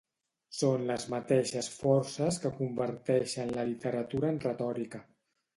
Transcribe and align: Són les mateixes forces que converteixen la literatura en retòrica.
Són 0.59 0.85
les 0.91 1.03
mateixes 1.13 1.69
forces 1.83 2.41
que 2.45 2.53
converteixen 2.63 3.55
la 3.59 3.67
literatura 3.71 4.33
en 4.35 4.45
retòrica. 4.51 5.05